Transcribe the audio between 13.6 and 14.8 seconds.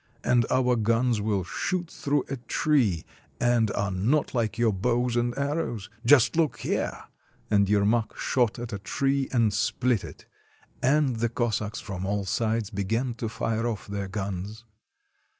off their guns.